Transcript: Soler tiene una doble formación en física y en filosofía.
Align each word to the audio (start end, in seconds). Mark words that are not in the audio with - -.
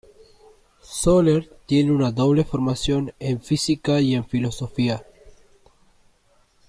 Soler 0.81 1.47
tiene 1.67 1.91
una 1.91 2.11
doble 2.11 2.43
formación 2.43 3.13
en 3.19 3.39
física 3.39 4.01
y 4.01 4.15
en 4.15 4.25
filosofía. 4.27 5.05